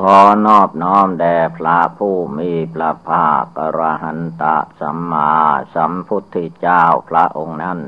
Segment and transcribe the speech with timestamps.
[0.00, 5.32] ขอนอบน้อมแด่พระผู้มีพระภาคอรหันตะสัมมา
[5.74, 7.78] สัมพุทธเจ้าพระองค์นั้น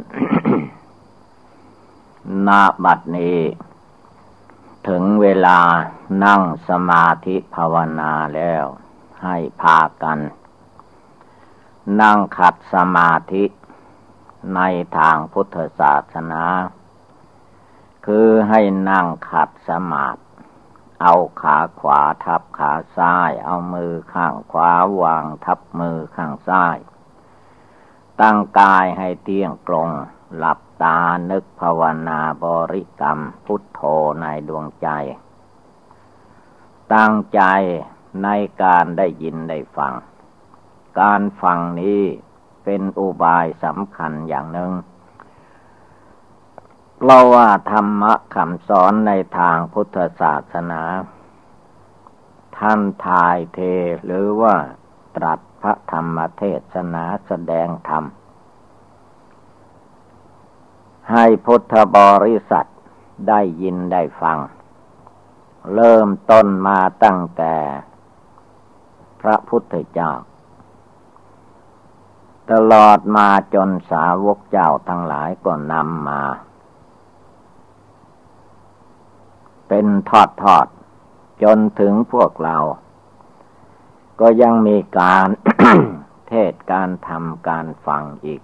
[2.46, 3.40] นาบัดนี้
[4.88, 5.58] ถึงเวลา
[6.24, 8.64] นั่งสมาธิภาวนาแล้ว
[9.22, 10.18] ให้พากัน
[12.00, 13.44] นั่งขัดสมาธิ
[14.54, 14.60] ใน
[14.98, 16.44] ทางพุทธศาสนา
[18.06, 20.27] คือให้นั่งขัดสมาธิ
[21.02, 24.70] เอาขาขวาทับขาซ้าย เอามือข้างขวา
[25.02, 26.76] วางทับมือข้างซ้าย
[28.20, 29.88] ตั้งกายให้เที่ยงตรง
[30.36, 30.98] หลับตา
[31.30, 33.80] นึกภาวนาบริกรรมพุทโธ
[34.20, 34.88] ในดวงใจ
[36.94, 37.42] ตั้งใจ
[38.24, 38.28] ใน
[38.62, 39.94] การได้ยินได้ฟัง
[41.00, 42.02] การฟังนี้
[42.64, 44.72] เป็นอุบายสำคัญอย่างหนึ่ง
[47.00, 50.82] เพราะว่าธรรมะคำสอนในทางพุทธศาสนา
[52.58, 53.58] ท่านทายเท
[54.04, 54.54] หรือว่า
[55.16, 58.04] ตรัสพระธรรมเทศนาแสดงธรรม
[61.12, 62.68] ให้พุทธบริษัท
[63.28, 64.38] ได้ยินได้ฟัง
[65.74, 67.54] เริ่มต้นมาตั้งแต่
[69.20, 70.12] พระพุทธเจ้า
[72.50, 76.22] ตลอดมาจนสาวกเจ้าทั้งหลายก็นำมา
[79.68, 80.66] เป็นทอดทอด
[81.42, 82.56] จนถึงพวกเรา
[84.20, 85.26] ก็ยังมีการ
[86.28, 88.42] เทศการทำการฟังอีก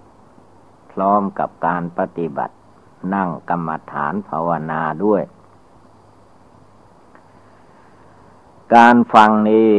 [0.91, 2.55] พร้อมกับการปฏิบัติ
[3.13, 5.23] นั่งกรรมฐานภาวนาด้วย
[8.75, 9.73] การฟังนี้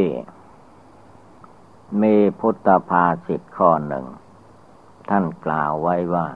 [2.03, 4.07] มีพุทธภาษิตข้อหนึ่ง
[5.09, 6.27] ท่านกล่าวไว้ว่า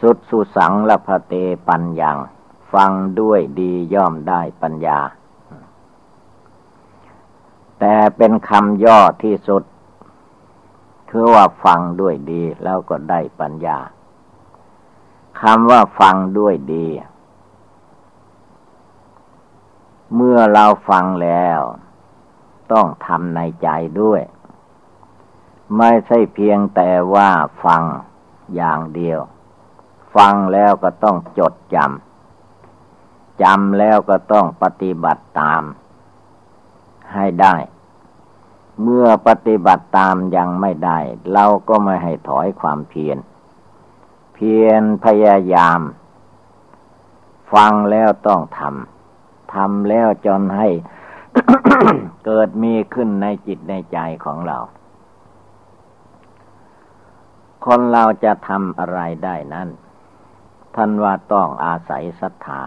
[0.00, 1.34] สุดสุสังละพเต
[1.68, 2.18] ปัญญัง
[2.72, 4.98] ฟังด้วยดีย่อมได้ปัญญา
[7.78, 9.62] แต่เป็นคำย่อที่สุด
[11.10, 13.78] คือว่าฟังด้วยดีแล้วก็ได้ปัญญา
[15.40, 16.86] คำว่าฟังด้วยดี
[20.14, 21.60] เมื่อเราฟังแล้ว
[22.72, 23.68] ต้องทำในใจ
[24.00, 24.22] ด้วย
[25.78, 27.30] ไม่ใช่เพียงแต่ว่า
[27.64, 27.82] ฟัง
[28.54, 29.20] อย่างเดียว
[30.16, 32.11] ฟังแล้วก็ต้องจดจำ
[33.42, 35.62] จำแล้วก็ต้องปฏิบัติตาม
[37.14, 37.56] ให้ได้
[38.82, 40.98] เมื่อปฏิบัติตามยังไม่ได้
[41.32, 43.18] เราก็ไม่ให้ถอยความเพียร
[44.34, 45.80] เพียรพยายาม
[47.52, 50.68] ฟังแล้วต้องทำทำแล้วจนให้
[52.24, 54.58] เกิดมีขึ้นในจิตในใจของเรา
[57.64, 59.68] คนเราจะทำอะไรได้นั้น
[60.74, 62.62] ท่านว่าต้องอาศัยศรัทธา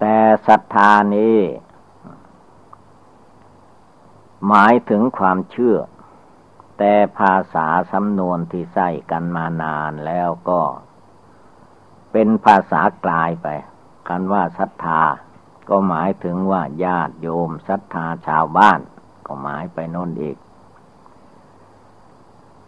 [0.00, 0.16] แต่
[0.48, 1.38] ศรัทธานี้
[4.48, 5.78] หมายถึงความเชื่อ
[6.78, 10.60] แต่ภาษาสำนวนที่ใส่กันมานานแล้วก็
[12.12, 13.46] เป็นภาษากลายไป
[14.08, 15.02] คันว่าศรัทธา
[15.68, 18.80] ก็หมายถึงว่าญาติโยมศรัทธาชาวบ้าน
[19.26, 20.36] ก็หมายไปน่นอีก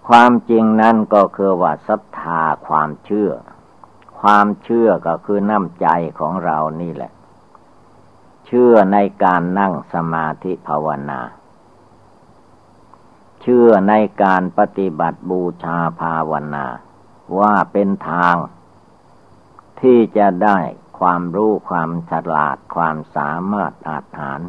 [0.08, 3.30] ความจริงนั่นก็คือว่าศรัทธาความเชื่อ
[4.20, 5.88] ความเชื่อก็คือน้ำใจ
[6.18, 7.12] ของเรานี่แหละ
[8.50, 11.20] เชื่อในการนั่งสมาธิภาวนา
[13.42, 16.66] เชื่อในการปฏิบัติบูชาภาวนา
[17.38, 18.34] ว่าเป็นทาง
[19.80, 20.58] ที่จะได้
[20.98, 24.40] ความรู้ความฉลาดความสามารถอาถาน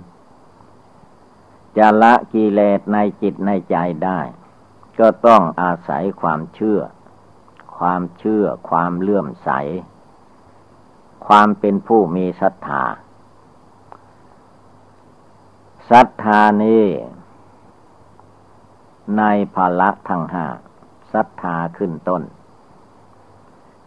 [1.78, 4.20] จะละกิเลสในจิตในใจได้
[5.00, 6.82] ก็ต้องอาศัยความเชื่อ
[7.78, 9.50] ความเชื่อความเลื่อมใส
[11.28, 12.86] ความเป็นผู้มีศรัทธา
[15.92, 16.86] ศรัทธานี้
[19.18, 19.24] ใน
[19.56, 20.46] ภาละทั้งห้า
[21.14, 22.24] ศรัทธาขึ้นต้น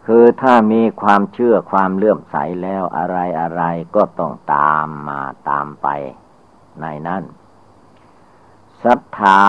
[0.05, 3.63] คือถ้ามีความเชื่อความเลื่อมใสแล้วอะไรอะไร
[3.95, 5.87] ก็ต้องตามมาตามไป
[6.81, 7.23] ในนั้น
[8.83, 9.41] ศรัทธา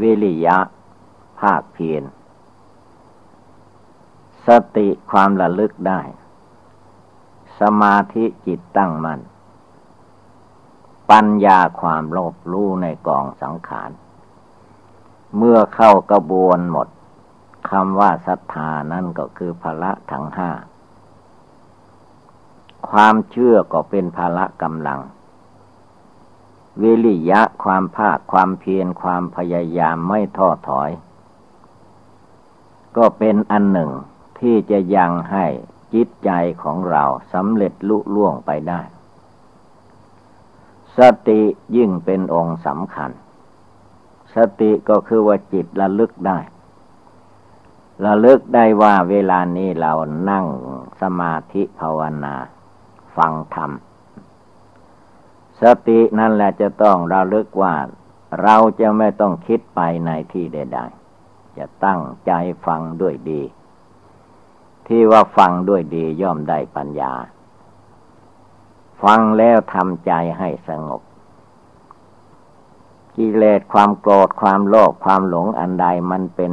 [0.00, 0.58] วิริยะ
[1.40, 2.02] ภาคเพียร
[4.46, 6.00] สติความระลึกได้
[7.60, 9.20] สมาธิจิตตั้งมัน่น
[11.12, 13.90] ปัญญาความโลภรู้ในกองสังขาร
[15.36, 16.88] เมื่อเข้ากระบวนหมด
[17.70, 20.50] คำว่าศรัทธานั่นก็คือภละทั้งห้า
[22.88, 25.00] ความเชื่อก็เป็นภละกำลัง
[26.82, 30.90] วิริยะความภาคความเพียรความพยายามไม่ท้อถอย
[32.96, 33.90] ก็เป็นอันหนึ่ง
[34.40, 35.46] ที่จะยังให้
[35.94, 36.30] จิตใจ
[36.62, 38.80] ของเราสำเร็จลุล่วงไปได้
[40.98, 41.40] สติ
[41.76, 43.10] ยิ่งเป็นองค์สำคัญ
[44.34, 46.38] สติก็คือว่าจิตระลึกได้
[48.06, 49.92] ระลึกได้ว่าเวลานี้เรา
[50.30, 50.46] นั่ง
[51.00, 52.34] สมาธิภาวนา
[53.16, 53.70] ฟังธรรม
[55.62, 57.74] สตินั่นแหละจะต้องระลึกว่า
[58.42, 62.32] เราจะไม่ต้องคิดไปในที่ใดๆ จะตั้งใจ
[62.66, 63.42] ฟังด้วยดี
[64.86, 67.12] ที่ว่าฟังด้วยดีย่อมได้ปัญญา
[69.02, 71.02] ฟังแล้วทำใจให้สงบ
[73.16, 76.52] กิเลสความโกรธความโลภความหลงอันใดมันเป็น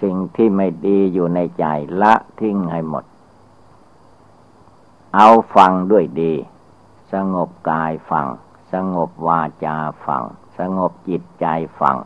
[0.00, 1.64] สิ่งที่ไม่ดีอยู่ในใจ
[2.02, 3.04] ละทิ้งให้หมด
[5.14, 6.34] เอาฟังด้วยดี
[7.12, 8.26] สงบกายฟัง
[8.72, 9.76] สงบวาจา
[10.06, 10.22] ฟัง
[10.58, 11.46] สงบจิตใจ
[11.80, 11.96] ฟัง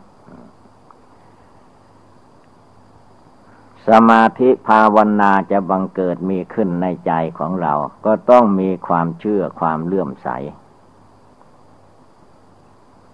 [3.89, 7.73] สมาธิภาวนาจะบังเกิดมีขึ้นในใจของเรา
[8.05, 10.27] ก็ต้องมีความเชื่อความเลื่อมใส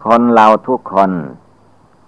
[0.05, 1.11] คนเราทุกคน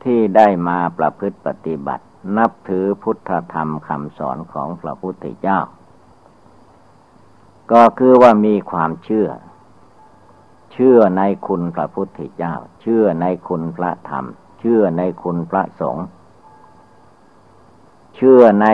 [0.04, 2.06] ที่ได้มาประพฤติปฏิบัติ
[2.38, 5.60] นับถือพุทธธรรมคำสอนของพระพุทธเจ้า
[7.72, 9.28] ก็คือว่ามีความเชื่อ
[10.74, 14.26] เชื่อในคุณพระพุทธเจ้า เชื่อในคุณพระธรรม
[14.60, 16.06] เชื่อในคุณพระสงฆ์
[18.16, 18.68] เชื่อใน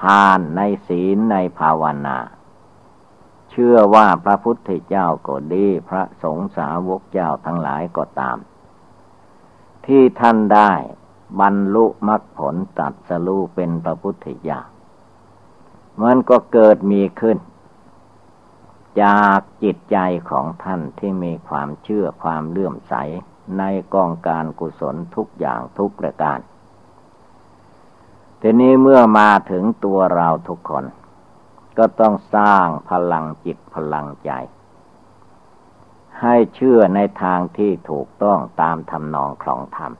[0.00, 2.18] ทานในศีลในภาวนา
[3.50, 8.38] เชื่อว่าพระพุทธเจ้าก็ดี พระสงฆ์สาวกเจ้าทั้งหลายก็ตาม
[9.86, 10.72] ที่ท่านได้
[11.40, 14.60] บรรลุมรรคผลตัดสรู้เป็นพระพุทธเจ้า
[16.02, 17.38] มันก็เกิดมีขึ้น
[19.02, 19.98] จากจิตใจ
[20.30, 22.94] ของท่านที่มีความเชื่อความเลื่อมใส
[23.58, 23.62] ใน
[23.94, 26.38] กองการกุศลทุกอย่างทุกประการ
[28.42, 30.84] ทีนี้เมื่อมาถึงตัวเราทุกคน
[31.78, 34.30] ก็ต้องสร้างพลังจิตพลังใจ
[36.20, 39.92] ให้เชื่อในทางที่ถูกต้องตามทำนองของธรรม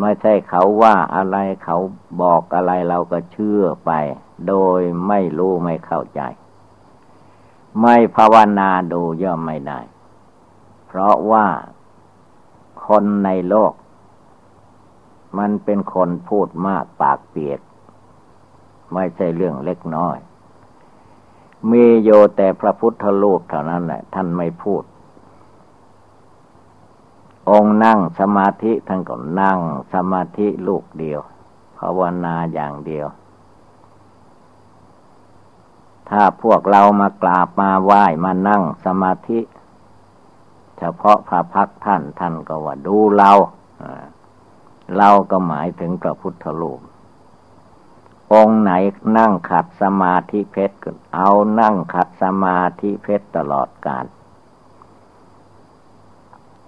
[0.00, 1.78] ไม่ใช่เขาว่าอะไรเขา
[2.22, 3.90] บอกอะไรเราก็เชื่อไป
[4.48, 6.20] โดยไม่รู้ไม่เข้าใจ
[7.80, 9.80] ไม่ภาวนาดูย่อมไม่ได้
[10.86, 11.46] เพราะว่า
[12.86, 13.72] คนในโลก
[15.38, 17.60] มันเป็นคนพูดมากปากเปียก
[18.94, 20.18] ไม่ใช่เรื่องเล็กน้อย
[21.70, 24.82] มีโยแต่พระพุทธรูปเท่านั้นแหละ ท่านไม่พูด
[27.50, 29.58] องนั่งสมาธิท่านก็นั่ง
[29.94, 31.20] สมาธิลูกเดียว
[31.78, 33.06] ภาวนาอย่างเดียว
[36.10, 39.40] ถ้าพวกเรามากราบมาไหว้มานั่งสมาธิ
[40.78, 43.30] เฉพาะพระพักท่านท่านก็ว่าดูเรา
[44.96, 46.80] เราก็หมายถึงพระพุทธรูป
[48.32, 48.72] องค์ไหน
[49.18, 50.76] นั่งขัดสมาธิเพชร
[51.14, 51.30] เอา
[51.60, 54.06] นั่งขัดสมาธิเพชรตลอดกาล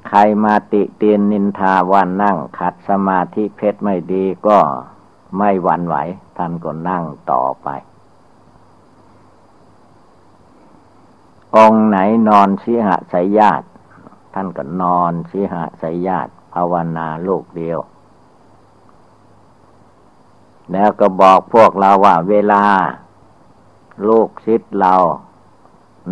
[0.09, 4.59] ใครมาติเตียนนินทาว่านั่งขัดสมาธิเพชรไม่ดีก็
[5.39, 5.97] ไม่หวั่นไหว
[6.37, 7.69] ท่านก็นั่งต่อไป
[11.57, 13.67] องไหนนอนสิหะสายญาติ
[14.35, 17.79] ท่านก็นอนสิหะสายญาติภาวนาลูกเดียว
[20.73, 22.63] แล้วก็บอกพวกเราว่าเวลา
[24.09, 24.95] ลูกศิษย์เรา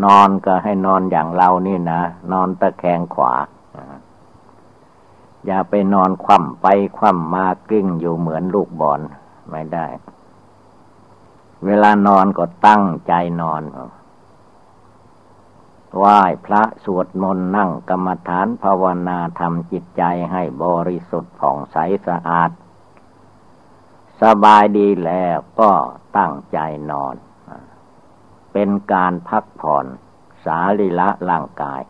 [0.05, 2.01] นอนก็ให้นอนอย่างเรานี่นะ
[2.33, 3.33] นอนตะแคงขวา
[5.47, 6.67] อย่าไปนอนคว่ำไป
[6.99, 9.01] คว่ำมากลิ้งอยู่เหมือนลูกบอล
[9.51, 9.87] ไม่ได้
[11.67, 13.63] เวลานอนก็ตั้งใจนอน
[15.97, 22.51] ไหว้พระสวดมนต์นั่งกรรมฐานภาวนาทำจิตใจให้บริสุทธิ์ผ่องใสสะอาด
[24.23, 25.71] สบายดีแล้วก็
[26.19, 26.59] ตั้งใจ
[26.91, 27.15] นอน
[28.53, 29.87] เป็นการพักผ่อน
[30.45, 31.83] สาลิละร่างกาย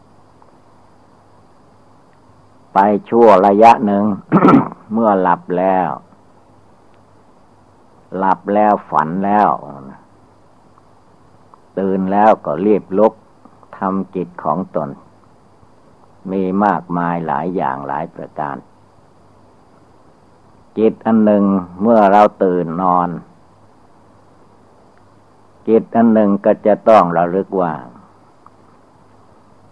[2.72, 4.04] ไปชั่วระยะหนึ่ง
[4.92, 5.88] เมื่อหลับแล้ว
[8.18, 9.48] หลับแล้วฝันแล้ว
[11.78, 13.14] ตื่นแล้วก็รีบลุก
[13.78, 14.90] ทำจิตของตน
[16.30, 18.56] มีมากมายหลายอย่างหลายประการ
[20.78, 21.44] จิตอันหนึ่ง
[21.80, 23.08] เมื่อเราตื่นนอน
[25.68, 27.72] จิตอันหนึ่งก็จะต้องระลึกว่า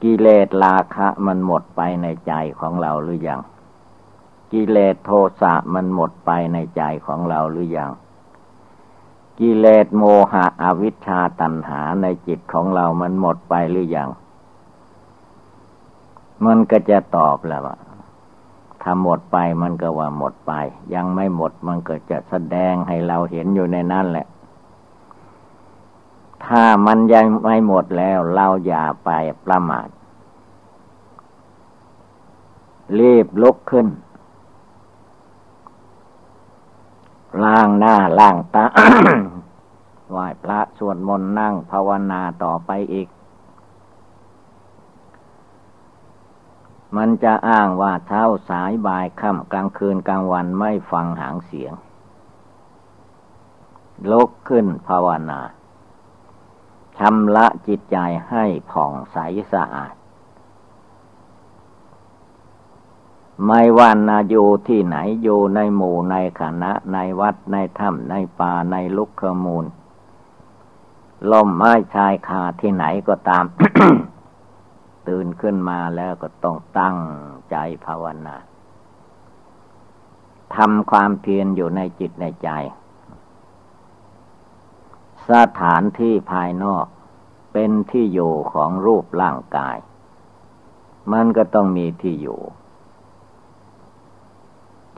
[0.02, 3.40] กิเลสราคะมันหมดไปในใจของเราหรือยัง
[4.52, 7.90] กิเลสโทสะมันหมดไปในใจของเราหรือยัง
[9.40, 10.02] กิเลสโม
[10.32, 14.08] หะอวิชชาตัณหาในจิตของเรามันหมดไปหรือยัง
[16.44, 17.76] มันก็จะตอบแล้วว่า
[18.82, 20.52] ถ้าหมดไปมันก็ว่าหมดไป
[20.94, 24.26] ยังไม่หมดมันก็จะแสดงให้เราเห็นอยู่ในนั้นแหละ
[26.46, 29.10] ถ้ามันยังไม่หมดแล้ว เราอย่าไป
[29.46, 29.88] ประมาท
[32.98, 33.86] รีบลุกขึ้น
[37.44, 38.64] ล้างหน้าล้างตา
[40.10, 43.08] ไหว้พระสวดมนต์นั่งภาวนาต่อไปอีก
[46.96, 51.72] มันจะอ้างว่าเช้าสายบ่ายค่ำกลางคืนกลางวันไม่ฟังหางเสียง
[54.10, 55.40] ลุกขึ้นภาวนา
[56.98, 57.96] ชำระจิตใจ
[58.28, 59.16] ให้ผ่องใส
[59.52, 59.94] สะอาด
[63.46, 69.66] ไม่ว่านาอยู่ที่ไหนอยู่ในหมู่ในคณะในวัดในถ้ำในป่าในลุกขมูล
[71.30, 73.44] ล่มไม้ชายคาที่ไหนก็ตาม
[75.08, 76.98] ตื่นขึ้นมาแล้วก็ต้องตั้ง
[77.50, 78.36] ใจภาวนา
[80.56, 82.50] ทำความเพียรอยู่ในจิตในใจ
[85.30, 86.86] สถานที่ภายนอก
[87.52, 89.76] เป็นที่อยู่ของรูปร่างกาย
[91.12, 92.40] มันก็ต้องมีที่อยู่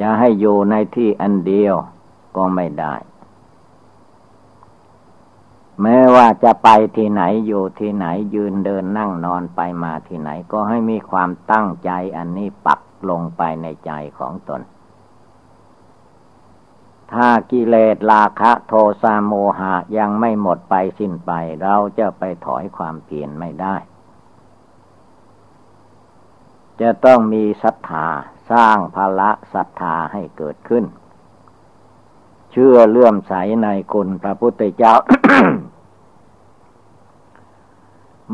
[0.00, 1.74] จะให้อยู่ในที่อันเดียว
[2.36, 2.94] ก็ไม่ได้
[5.80, 14.60] แม้ว่าจะไปที่ไหนอยู่ที่ไหนยืนเดินนั่งนอนไปมาที่ไหน ก็ให้มีความตั้งใจอันนี้ปักลงไปในใจของตน
[17.12, 23.76] ถ้ากิเลสราคะโทสะโมหะยังไม่หมดไปสิ้นไป เราจะไปถอยความเพียรไม่ได้
[26.80, 28.08] จะต้องมีศรัทธา
[28.50, 30.84] สร้างภละศรัทธาให้เกิดขึ้น
[32.52, 34.94] เชื่อเลื่อมใสในคุณพระพุทธเจ้า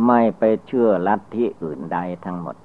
[0.06, 2.56] ไม่ไปเชื่อลัทธิอื่นใดทั้งหมด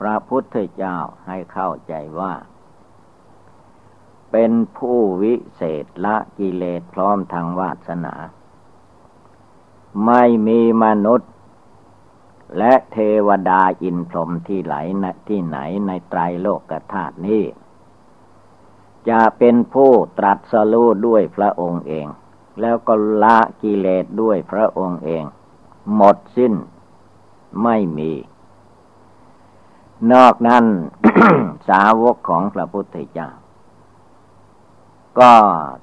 [0.00, 0.96] พระพุทธเจ้า
[1.26, 2.32] ให้เข้าใจว่า
[4.32, 8.14] เป็นผู้วิเศษละกิเลสพร้อมทางวาสนา
[10.06, 11.30] ไม่มีมนุษย์
[12.58, 14.74] และเทวดาอินพรหมที่ไหล
[15.28, 17.42] ที่ไหนในไตรโลกธาตุนี้
[19.10, 22.06] จะเป็นผู้ตรัสรู้ด้วยพระองค์เอง
[22.60, 25.24] แล้วก็ละกิเลสด้วยพระองค์เอง
[25.94, 26.54] หมดสิ้น
[27.62, 28.12] ไม่มี
[30.12, 30.64] นอกนั้น
[31.68, 33.30] สาวกของพระพุทธเจ้า
[35.20, 35.34] ก็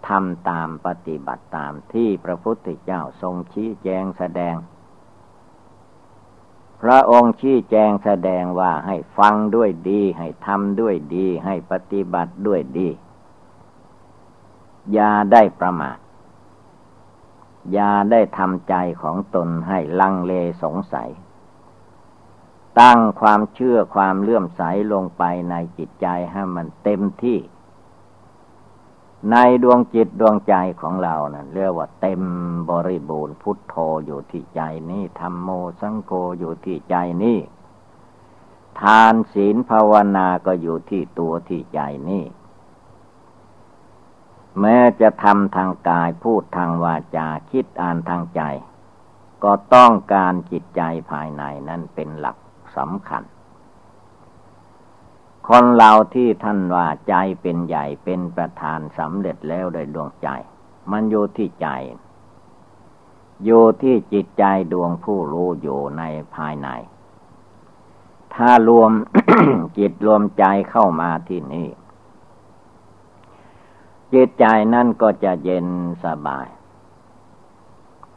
[0.07, 4.55] ทำตามปฏิบัติตามที่พระพุทธเจ้าทรงชี้แจงแสดง
[6.81, 12.89] พระองค์ชี้แจงแสดงว่าให้ฟังด้วยดี ให้ทำด้วยดี ให้ปฏิบัติด้วยดี
[14.93, 15.97] อย่าได้ประมาท
[17.71, 20.33] อย่าได้ทำใจของตนให้ลังเล
[20.63, 21.09] สงสัย
[22.79, 24.61] ตั้งความเชื่อความเลื่อมใส
[24.93, 27.39] ลงไปในจิตใจให้มันเต็มที่
[29.31, 32.21] ในดวงจิตดวงใจของเรานะ่ะเรียกว่าเต็ม
[32.69, 35.49] บริบูรณ์พุทโธอยู่ที่ใจนี้ธรรมโม
[35.81, 37.39] สังโฆอยู่ที่ใจนี้
[38.81, 42.23] ทานศีลภาวนาก็อยู่ที่ตัวที่ใจนี้
[44.61, 48.41] แม้จะทำทางกายพูดทางวาจาคิดอ่านทางใจ
[49.43, 52.37] ก็ต้องการจิตใจภายในนั้นเป็นหลัก
[52.77, 53.23] สำคัญ
[55.47, 60.29] คนเราที่ท่านว่าใจเป็นใหญ่เป็นประธานสำเร็จแล้วโดยดวงใจ
[60.91, 61.67] มันอยู่ที่ใจ
[63.45, 66.03] อยู่ที่จิตใจดวงผู้รู้อยู่ใน
[66.35, 66.69] ภายใน
[68.35, 68.91] ถ้ารวม
[69.77, 71.67] จิตรวมใจเข้ามาที่นี่
[74.13, 75.67] จิตใจนั่นก็จะเย็น
[76.05, 76.47] สบาย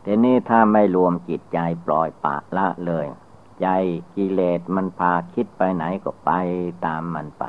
[0.04, 3.06] ทีนี้ถ้าไม่รวมจิตใจปล่อยปะละเลย
[3.61, 3.66] ใจ
[4.16, 6.30] กิเลสมันพาคิดไปไหนก็ไป
[6.87, 7.44] ตามมันไป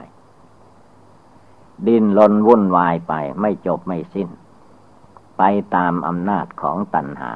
[1.87, 4.29] ดิ้นลนวุ่นวายไปไม่จบไม่สิ้น
[5.37, 5.43] ไป
[5.75, 7.33] ตามอำนาจของตัณหา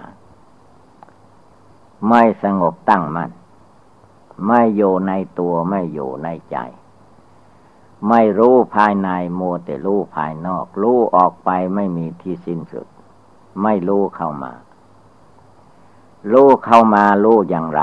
[2.07, 3.31] ไม่สงบตั้งมัน่น
[4.47, 6.57] ไม่อยู่ในตัวไม่อยู่ในใจ
[8.09, 12.87] ไม่รู้ภายในมัวแต่รู้ภายนอก รู้ออกไปไม่มีที่สิ้นสุด
[13.63, 14.53] ไม่รู้เข้ามา
[16.31, 17.81] รู้เข้ามารู้อย่างไร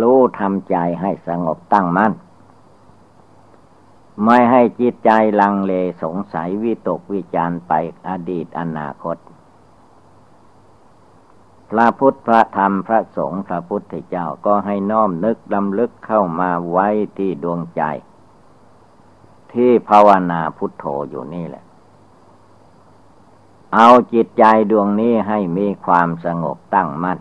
[0.00, 2.12] รู้ทำใจให้สงบตั้งมัน่น
[4.24, 5.10] ไม่ให้จิตใจ
[5.40, 5.72] ลังเล
[6.02, 7.72] สงสัยวิตกวิจารไป
[8.08, 9.16] อดีตอนาคต
[11.70, 17.82] พระพุทธพระธรรมพระสงฆ์พระพุทธเจ้าก็ให้น้อมนึกลำลึกเข้ามาไว้ที่ดวงใจ
[19.54, 21.64] ที่ภาวนาพุทโธอยู่นี่แหละ
[23.74, 27.18] เอาจิตใจดวงนี้ให้มีความสงบตั้งมั่น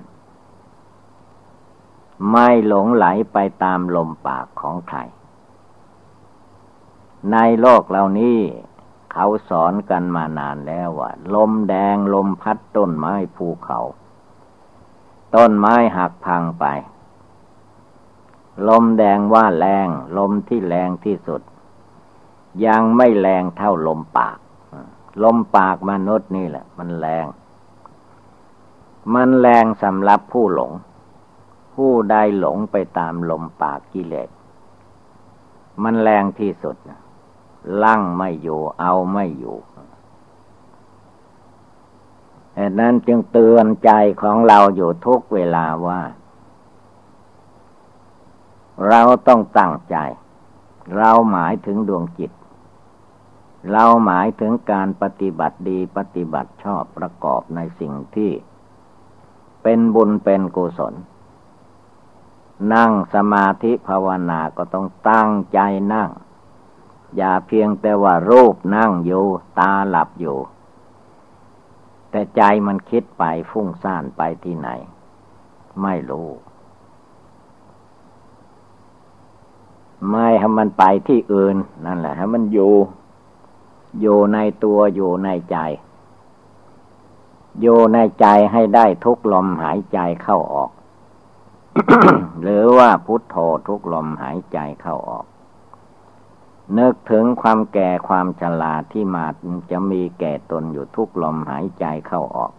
[2.31, 5.00] ไม่หลงไหลไปตามลมปากของใคร
[7.31, 8.39] ในโลกเหล่านี้
[9.11, 13.79] เขาสอนกันมานานแล้วว่า ลมแดงลมพัดต้นไม้ภูเขา
[15.35, 16.65] ต้นไม้หักพังไป
[18.67, 21.41] ลมแดงว่าแรง ลมที่แรงที่สุด
[22.65, 24.38] ยังไม่แรงเท่าลมปาก
[25.24, 27.27] ลมปากมนุษย์นี่แหละ มันแรง
[29.13, 30.72] มันแรงสำหรับผู้หลง
[31.75, 34.29] ผู้ใดหลงไปตามลมปากกิเลส
[35.84, 36.75] มันแรงที่สุด
[37.84, 39.58] ลั่งไม่อยู่ เอาไม่อยู่
[42.53, 43.91] แต่นั้นจึงเตือนใจ
[44.22, 46.01] ของเราอยู่ทุกเวลาว่า
[48.89, 49.98] เราต้องตั้งใจ
[50.98, 52.31] เราหมายถึงดวงจิต
[53.70, 58.32] เราหมายถึงการปฏิบัติดีปฏิบัติชอบประกอบในสิ่งที่
[59.63, 60.94] เป็นบุญเป็นกุศล
[62.74, 65.60] นั่งสมาธิภาวนาก็ต้องตั้งใจ
[65.94, 66.10] นั่ง
[67.18, 69.25] อย่าเพียงแต่ว่ารูปนั่งอยู่
[69.60, 70.38] ตาหลับอยู่
[72.10, 74.70] แต่ใจมันคิดไปฟุ้งซ่านไปที่ไหน
[75.82, 76.30] ไม่รู้
[80.10, 82.74] ไม่ให้มันไปที่อื่นนั่นแหละให้มันอยู่
[84.00, 85.57] อยู่ในตัวอยู่ในใจ
[87.62, 90.71] อยู่ในใจให้ได้ทุกลมหายใจเข้าออก
[92.41, 93.36] หรือว่าพุทโธ
[93.67, 95.25] ทุกลมหายใจเข้าออก
[96.77, 99.25] นึกถึงความแก่ความชราที่มา
[99.71, 102.51] จะมีแก่ตนอยู่ทุกลมหายใจเข้าออก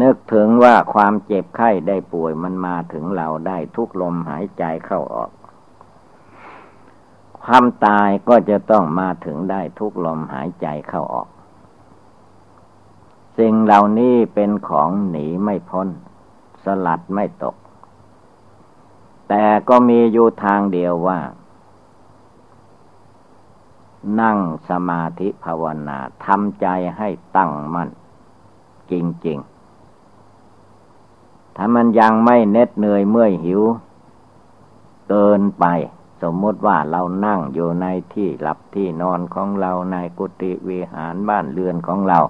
[0.00, 5.30] นึกถึงว่าความเจ็บไข้ได้ป่วยมันมาถึงเราได้ทุกลมหายใจเข้าออก
[7.46, 11.28] ความตายก็จะต้องมาถึงได้ทุกลมหายใจเข้าออก
[13.38, 15.88] สิ่งเหล่านี้เป็นของหนีไม่พ้น
[16.64, 17.56] สลัดไม่ตก
[19.28, 21.18] แต่ก็มีอยู่ทางเดียวว่า
[24.20, 26.66] นั่งสมาธิภาวนาทำใจ
[26.96, 27.88] ให้ตั้งมั่น
[28.90, 28.92] จ
[29.26, 29.38] ริง
[30.26, 33.62] ๆ ถ้ามันยังไม่เน็ดเหนื่อยเมื่อยหิว
[35.08, 35.64] เกินไป
[36.22, 42.20] สมมติว่าเรานั่งอยู่ในที่หลับที่นอนของเราในกุฏิวิหารบ้านเรือนของเรา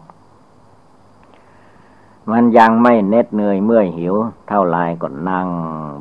[2.30, 4.14] มันยังไม่เน็ดเหนื่อยเมื่อยหิว
[4.48, 5.48] เท่าไรก็นั่ง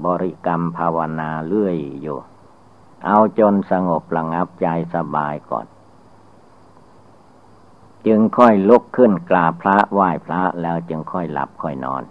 [0.05, 2.17] บริกรรมภาวนาเรื่อยอยู่
[3.05, 5.65] เอาจนสงบระงับใจสบายก่อน
[8.07, 12.03] จึงค่อยลุกขึ้นกราบพระไหว้พระแล้วจึงค่อยหลับค่อยนอน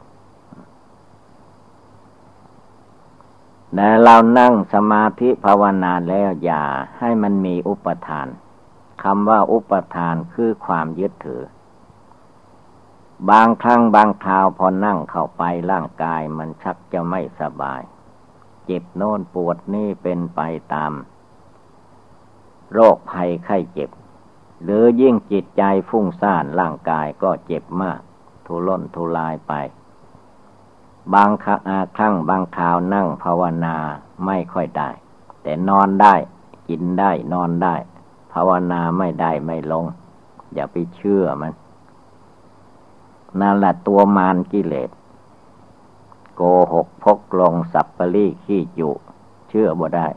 [3.77, 6.65] แต่เรานั่งสมาธิภาวนาแล้วอย่า
[6.99, 8.29] ให้มันมีอุปทาน
[9.03, 11.43] คำว่าอุปทานคือความยึดถือ
[13.31, 17.83] บางครั้งบางคราวพอนั่งเข้าไปร่างกายมันชักจะไม่สบาย
[18.67, 20.41] เจ็บโน่นปวดนี่เป็นไป
[20.75, 20.93] ตาม
[22.73, 23.91] โรคภัยไข้เจ็บ
[24.63, 28.01] หรือยิ่งจิตใจฟุ้งซ่านร่างกายก็เจ็บมาก
[28.47, 29.53] ทุรนทุรายไป
[31.15, 33.77] บางครั้งบางคราวนั่งภาวนา
[34.27, 34.91] ไม่ค่อยได้
[35.43, 36.15] แต่นอนได้
[36.69, 37.75] กินได้นอนได้
[38.33, 39.85] ภาวนาไม่ได้ไม่ลง
[40.55, 41.53] อย่าไปเชื่อมัน
[43.41, 44.91] นั่นแหละตัวมารกิเลส
[46.37, 48.91] โกหกพกลงสับปะรีขี้จุ
[49.49, 50.09] เชื่อบ่ได้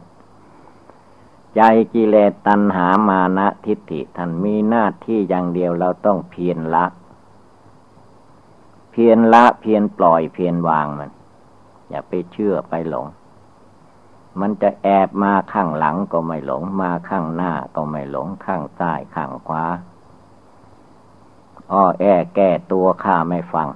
[1.55, 1.61] ใจ
[1.93, 6.85] กิเลสตัณหามานะทิฏฐิท่านมีหน้าที่อย่างเดียวเราต้องเพียรละ
[9.01, 11.11] พียรละเพียรปล่อยเพียรวางมัน
[11.89, 13.07] อย่าไปเชื่อไปหลง
[14.39, 19.65] มันจะแอบมาข้างหลังก็ไม่หลง มาข้างหน้าก็ไม่หลงข้างซ้ายข้างขวา
[21.71, 22.03] อ้อแอ
[22.35, 23.67] แก้ตัวข้าไม่ฟัง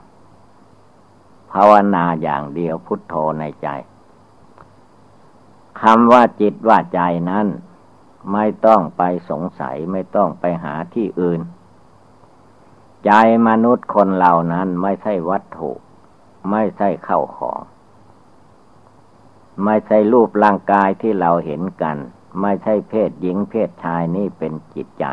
[1.52, 3.68] ภาวนาอย่างเดียวพุทโธในใจ
[5.82, 7.48] คำว่าจิตว่าใจนั้น
[8.34, 11.42] ไม่ต้องไปสงสัยไม่ต้องไปหาที่อื่น
[13.06, 13.12] ใจ
[13.48, 15.72] มนุษย์คนเหล่านั้นไม่ใช่วัตถุ
[16.52, 17.60] ไม่ใช่เข้าของ
[19.66, 21.98] ไม่ใช่รูปร่างกายที่เราเห็นกัน
[22.42, 25.06] ไม่ใช่เพศหญิงเพศชายนี่เป็นจิตใจ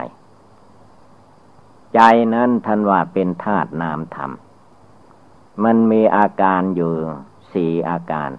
[1.94, 2.00] ใจ
[2.34, 4.30] นั้นท่านว่าเป็นธาตุนามธรรม
[5.64, 6.92] มันมีอาการอยู่
[7.52, 8.30] สี่อาการ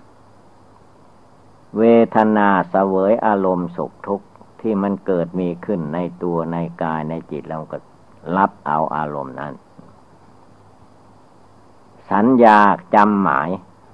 [1.77, 1.83] เว
[2.15, 4.27] ทนาเสวยอารมณ์สุขทุกข์
[4.61, 7.77] ที่มันเกิดมีขึ้นในตัวในกายในจิตเราก็
[8.37, 9.53] รับเอาอารมณ์นั้น
[12.11, 12.59] สัญญา
[12.95, 13.49] จำหมาย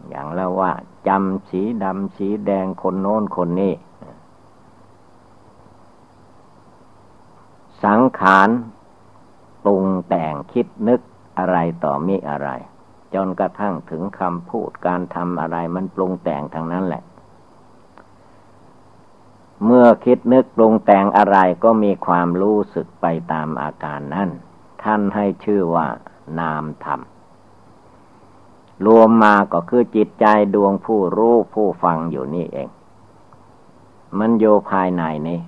[0.10, 0.72] อย่างแล้วว่า
[1.08, 3.74] จำสีดำสีแดงคนโน้นคนนี้
[7.84, 8.50] สังขาร
[9.64, 11.00] ปรุงแต่งคิดนึก
[11.38, 12.50] อะไรต่อมีอะไร
[13.14, 17.04] จนกระทั่งถึงคำพูดการทำอะไรมันปรุงแต่งทางนั้นแหละ
[19.88, 24.30] มื่อคิดนึกปรุงแต่งอะไรก็มีความรู้สึกไปตามอาการนั้น
[24.84, 25.88] ท่านให้ชื่อว่า
[26.40, 27.02] นามธรรม
[28.86, 32.70] รวมมาก็คือจิตใจดวงผู้รู้ผู้ฟังอยู่นี่เอง
[34.20, 35.40] มันโยภายในนี้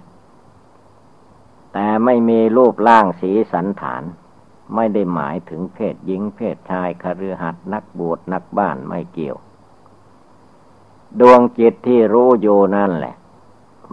[1.74, 4.04] แต่ไม่มีรูปร่างสีสันฐาน
[4.76, 9.38] ไม่ได้หมายถึงเพศหญิงเพศชายคฤหัสถ์นักบวชนักบ้านไม่เกี่ยว
[11.20, 13.16] ดวงจิตที่รู้อยู่นั่นแหละ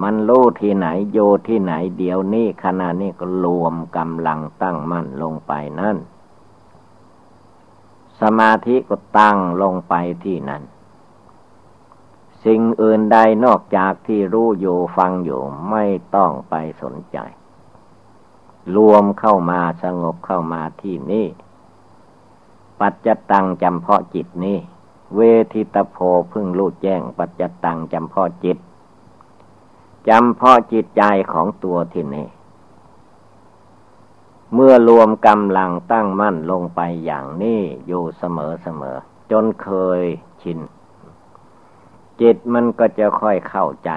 [0.03, 5.97] มันรู้ที่ไหนโยที่ไหนเดี๋ยวนี้ขณะนี้ก็รวมกำลังตั้งมั่นลงไปนั่น
[8.21, 10.63] สมาธิก็ตั้งลงไปที่นั่น
[12.45, 17.19] สิ่งอื่นใดนอกจากที่รู้อยู่ฟังอยู่ไม่ต้องไปสนใจ
[18.77, 21.27] รวมเข้ามาสงบเข้ามาที่นี่
[22.81, 24.59] ปัจจตังจำเพาะจิตนี่
[25.15, 25.21] เว
[25.53, 25.97] ทิตโพ
[26.33, 28.59] พึ่งรู้แจ้งปัจจตังจำเพาะจิต
[30.09, 32.29] จำเพาะจิตใจของตัวที่นี่
[34.55, 38.97] เมื่อรวมกำลังตั้งมั่นลงไปอย่างนี้อยู่เสมอเสมอ
[39.31, 39.69] จนเค
[40.01, 40.03] ย
[40.43, 40.59] ชิน
[42.21, 43.91] จิตมันก็จะค่อยเข้าใจ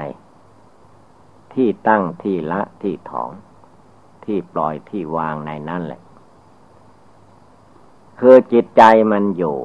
[1.54, 3.30] ที่ตั้งที่ละที่ถอง
[4.26, 6.02] ที่ปล่อยที่วางในนั่นแหละ
[8.20, 9.58] คือจิตใจมันอยู่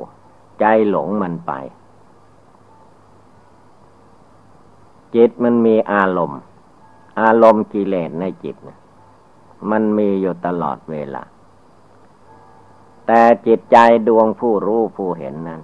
[0.61, 1.53] ใจหลงมันไป
[5.15, 6.41] จิตมันมีอารมณ์
[7.21, 8.57] อารมณ์กิเลสในจิต
[9.71, 11.23] มันมีอยู่ตลอดเวลา
[13.07, 13.77] แต่จิตใจ
[14.09, 15.61] ดวงผู้รู้ผู้เห็นนั้น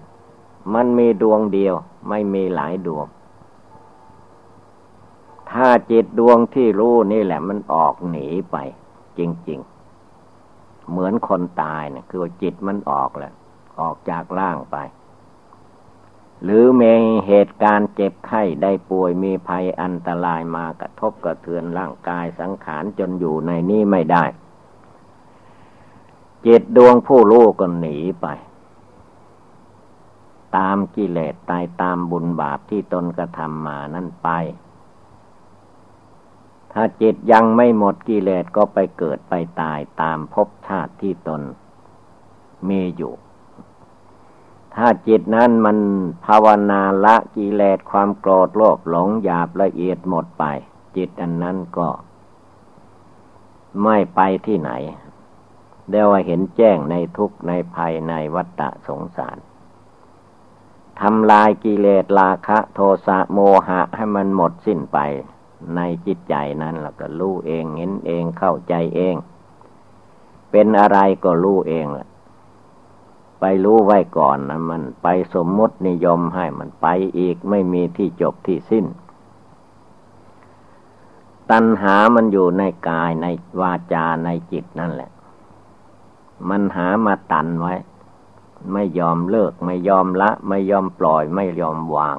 [0.75, 1.75] มันมีดวงเดียว
[2.09, 3.07] ไม่มีหลายดวง
[5.51, 8.57] ถ้าจิตดวงที่รู้นี่แหละมันออกหนีไป
[9.19, 9.61] จริง
[10.27, 13.33] ๆ เหมือนคนตายเนะคือจิตมันออกแหละ
[13.81, 14.77] ออกจากร่างไป
[16.43, 16.95] หรือมี
[17.27, 24.25] เหตุการณ์เจ็บไข้ได้ป่วยมีภัยอันตรายมากระทบกระเทือนร่างกายสังขารจนอยู่ในนี้ไม่ได้
[26.47, 28.27] จิตดวงผู้รู้ก็หนีไป
[30.57, 34.29] ตามกิเลสตายตามบุญบาปที่ตนกระทำมานั่นไป
[36.73, 41.43] ถ้าจิตยังไม่หมดกิเลสก็ไปเกิดไปตายตามภพชาติที่ตน
[42.69, 43.15] มีอยู่
[44.79, 45.79] ถ้าจิตนั้นมัน
[46.27, 50.45] ภาวนาละกิเลสความโกรธโลภหลงหยาบละเอียดหมดไป
[50.97, 51.89] จิตอันนั้นก็
[53.83, 54.71] ไม่ไปที่ไหน
[55.91, 59.37] เดียวว่าเห็นแจ้งในทุกในภัยในวัฏฏะสงสาร
[61.01, 63.39] ทำลายกิเลสราคะ โทสะโม
[63.69, 64.99] หะให้มันหมดสิ้นไป
[65.77, 69.15] ในจิตใจนั้นเราก็รู้เองเห็นเองเข้าใจเอง
[70.51, 72.08] เป็นอะไรก็รู้เองแหละ
[73.41, 76.87] ไปรู้ไว้ก่อนนะมันไปสมมตินิยมให้มันไป
[77.19, 78.87] อีกไม่มีที่จบที่สิ้น
[81.51, 83.27] ตัณหามันอยู่ในกายใน
[83.61, 85.11] วาจาในจิตนั่นแหละ
[86.49, 87.75] มันหามาตันไว้
[88.73, 92.17] ไม่ยอมเลิก ไม่ยอมละ ไม่ยอมปล่อย ไม่ยอมวาง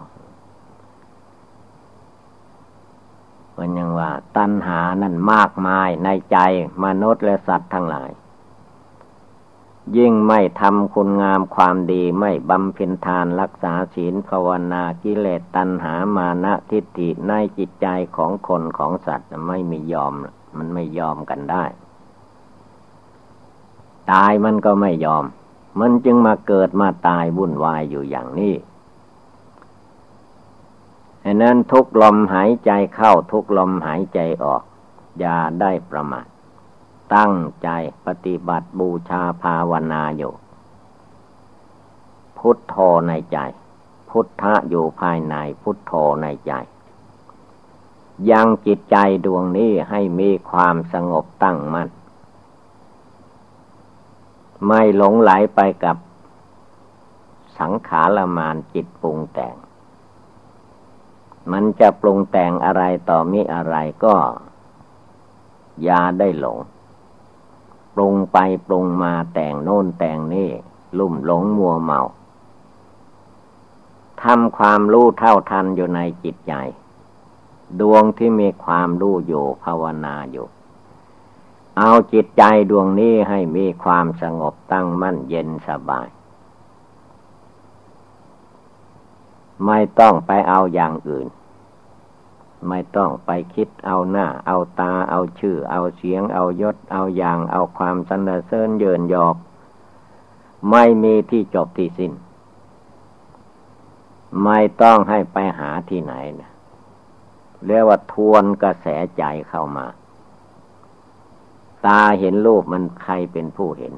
[3.57, 6.37] มันยังว่า ตัณหานั่นมากมายในใจ
[6.83, 8.09] มนุษย์และสัตว์ทั้งหลาย
[9.97, 20.13] ยิ่งไม่ทำคุณงามความดีไม่บำเพ็ญทานรักษาศีลภาวนากิเลสตัณหามานะทิฏฐิในจิตใจของคนของสัตว์ไม่มียอม
[20.57, 21.65] มันไม่ยอมกันได้
[24.11, 25.25] ตายมันก็ไม่ยอม
[25.79, 28.55] มันจึงมาเกิดมาตายวุ่นวายอยู่อย่างนี้
[31.23, 34.63] ฉะนั้นทุกลมหายใจเข้าทุกลมหายใจออก
[35.19, 36.27] อย่าได้ประมาท
[37.15, 37.69] ตั้งใจ
[38.05, 40.33] ปฏิบัติบูชาภาวนาอยู่
[42.37, 42.75] พุทโธ
[43.07, 43.37] ในใจ
[44.09, 46.53] พุทธะอยู่ภายในพุทโธในใจ
[48.31, 51.89] ยังจิตใจดวงนี้ให้มีความสงบตั้งมัน่น
[54.67, 55.97] ไม่หลงไหลไปกับ
[57.59, 59.55] สังขารมานจิตปรุงแต่ง
[61.51, 64.15] มันจะปรุงแต่งอะไรต่อมิอะไรก็
[65.83, 66.59] อย่าได้หลง
[67.93, 70.49] ปรุงไปปรุงมาแต่งโน่นแต่งนี่
[70.97, 72.01] ลุ่มหลงมัวเมา
[74.23, 76.53] ทำความรู้เท่าทันอยู่ในจิตใจ
[77.79, 80.47] ดวงที่มีความรู้อยู่ภาวนาอยู่
[81.77, 86.07] เอาจิตใจดวงนี้ให้มีความสงบตั้งมั่นเย็นสบาย
[89.65, 91.27] ไม่ต้องไปเอาอย่างอื่น
[92.67, 99.35] ไม่ต้องไปคิดเอาหน้า เอาตา เอาชื่อ เอาเสียง เอายศ เอาอย่าง เอาความสรรเสริญเยินยอบ
[100.71, 102.13] ไม่มีที่จบที่สิ้น
[104.43, 106.51] ไม่ต้องให้ไปหาที่ไหนนะ
[107.65, 109.85] เรียกว่าทวนกระแสใจเข้ามา
[111.85, 113.93] ตาเห็นรูปมันใครเป็นผู้เห็น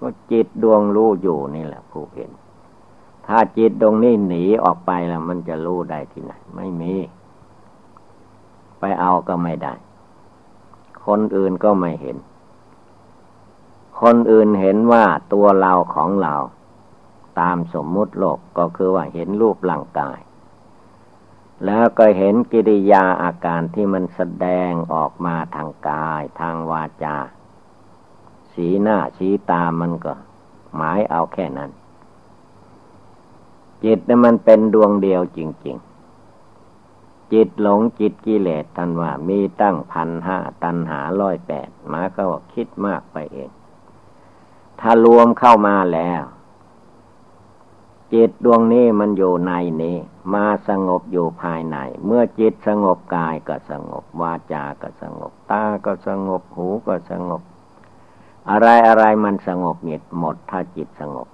[0.00, 2.30] ก็จิตดวงรู้อยู่นี่แหละ ผู้เห็น
[3.26, 6.94] ถ้าจิตดวงนี้หนีออกไปแล้วมันจะรู้ได้ที่ไหน ไม่มี
[8.80, 9.74] ไปเอาก็ไม่ได้
[11.06, 12.16] คนอื่นก็ไม่เห็น
[14.00, 16.34] คนอื่นเห็นว่าตัวเราของเรา
[17.40, 20.18] ตามสมมุติโลกก็คือว่าเห็นรูปร่างกาย
[21.64, 27.16] แล้วก็เห็นกิริยาอาการที่มันแสดงออกมาทางกาย ทางวาจา
[28.52, 30.12] สีหน้าสีตามันก็
[30.76, 31.70] หมายเอาแค่นั้น
[33.84, 35.78] จิตนั้นมันเป็นดวงเดียวจริง
[37.32, 43.50] จิตหลงจิตกิเลสท่านว่ามีตั้งพันห้าตันหาร้อยแปดมาก็คิดมากไปเอง
[44.80, 46.22] ถ้ารวมเข้ามาแล้ว
[48.14, 49.96] จิตดวงนี้มันอยู่ในนี้
[50.34, 57.42] มาสงบอยู่ภายใน เมื่อจิตสงบกายก็สงบ วาจาก็สงบ ตาก็สงบหูก็สงบ
[58.50, 59.76] อะไรอะไรมันสงบ
[60.18, 61.28] หมดถ้าจิตสงบ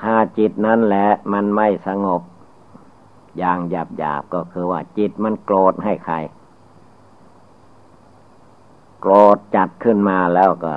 [0.00, 2.22] ถ้าจิตนั้นแหละมันไม่สงบ
[3.38, 6.16] อย่างหยาบหยาบก็คือว่าจิตมันโกรธให้ใคร
[9.00, 10.74] โกรธจัดขึ้นมาแล้วก็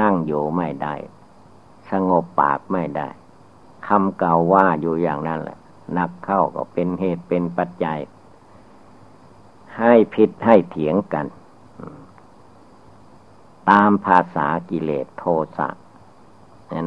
[0.00, 0.94] นั่งอยู่ไม่ได้
[1.90, 3.08] สงบปากไม่ได้
[3.86, 5.58] คำเก่าว่าอยู่อย่างนั้นแหละ
[5.98, 7.98] นักเข้าก็เป็นเหตุเป็นปัจจัย
[9.78, 11.26] ให้ผิดให้เถียงกัน
[13.70, 15.24] ตามภาษากิเลสโท
[15.56, 15.68] สะ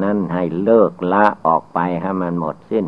[0.04, 2.86] นั่นให้เลิกละออกไปให้มันหมดสิ้น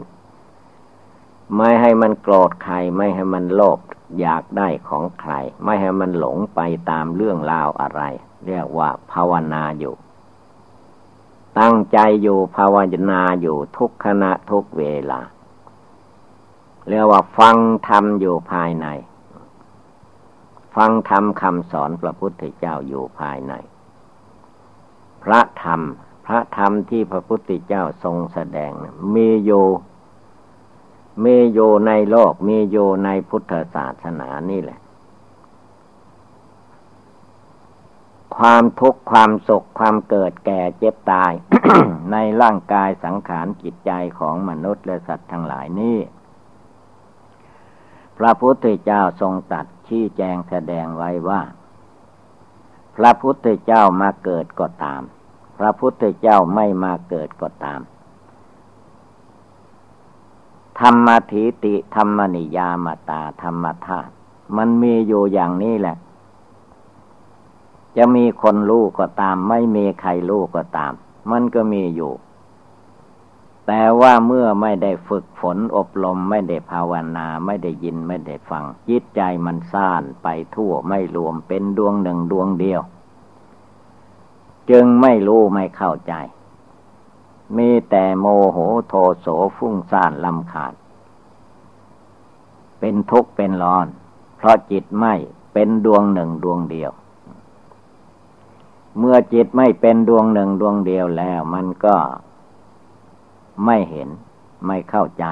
[1.58, 3.80] ไม่ให้มันโกรธใคร ไม่ให้มันโลภ
[4.20, 8.02] อยากได้ของใคร ไม่ให้มันหลงไปตามเรื่องราวอะไร
[8.46, 9.96] เรียกว่าภาวนาอยู่
[11.60, 12.76] ตั้งใจอยู่ภาว
[13.12, 15.22] นาอยู่ทุกขณะทุกเวลา
[16.90, 18.88] เรียกว่าฟังธรรมอยู่ภายใน
[20.76, 23.54] ฟังธรรมคำสอนพระพุทธเจ้าอยู่ภายใน
[25.24, 25.82] พระธรรม
[26.26, 28.72] พระธรรมที่พระพุทธเจ้าทรงแสดง
[29.16, 29.66] มีอยู่
[31.24, 34.80] มีอยู่ในโลกมีอยู่ในพุทธศาสนานี่แหละ
[38.38, 41.32] ความทุกข์ความสุขความเกิดแก่เจ็บตาย
[42.12, 45.98] ในร่างกายสังขารจิตใจของมนุษย์และสัตว์ทั้งหลายนี้
[48.18, 51.42] พระพุทธเจ้าทรงตัดชี้แจงแสดงไว้ว่า
[52.96, 55.02] พระพุทธเจ้ามาเกิดก็ตาม
[55.60, 57.80] พระพุทธเจ้าไม่มาเกิดก็ตาม
[60.80, 64.12] ธรรมทิติ ธรรมนิยามตาธรรมธาตุ
[64.58, 65.98] มันมีอยู่อย่างนี้แหละ
[67.98, 70.94] จะมีคนรู้ก็ตาม ไม่มีใครรู้ก็ตาม
[71.32, 72.14] มันก็มีอยู่
[73.68, 82.82] แต่ว่าเมื่อไม่ได้ฝึกฝนอบรมไม่ได้ภาวนา ไม่ได้ยินไม่ได้ฟัง จิตใจมันซ่านไปทั่วไม่รวมเป็นดวงหนึ่งดวงเดียว
[84.70, 86.14] จึงไม่รู้ไม่เข้าใจ
[87.58, 89.28] มีแต่โมโหโทโส
[89.58, 90.74] ฟุ้งซ่านลำขาด
[92.80, 93.88] เป็นทุกข์เป็นร้อน
[94.38, 95.14] เพราะจิตไม่
[95.54, 96.92] เป็นดวงหนึ่งดวงเดียว
[98.98, 101.96] เมื่อจิตไม่เป็นดวงหนึ่งดวงเดียวแล้ว มันก็
[103.66, 104.10] ไม่เห็น
[104.66, 105.26] ไม่เข้าใจ